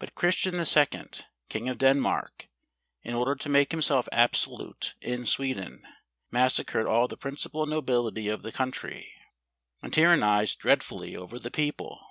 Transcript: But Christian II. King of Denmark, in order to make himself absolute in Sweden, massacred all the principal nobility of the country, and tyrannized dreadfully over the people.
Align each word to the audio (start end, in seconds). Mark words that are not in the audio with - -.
But 0.00 0.16
Christian 0.16 0.56
II. 0.56 1.04
King 1.48 1.68
of 1.68 1.78
Denmark, 1.78 2.48
in 3.02 3.14
order 3.14 3.36
to 3.36 3.48
make 3.48 3.70
himself 3.70 4.08
absolute 4.10 4.96
in 5.00 5.24
Sweden, 5.24 5.86
massacred 6.32 6.88
all 6.88 7.06
the 7.06 7.16
principal 7.16 7.64
nobility 7.66 8.26
of 8.26 8.42
the 8.42 8.50
country, 8.50 9.14
and 9.80 9.92
tyrannized 9.94 10.58
dreadfully 10.58 11.14
over 11.14 11.38
the 11.38 11.52
people. 11.52 12.04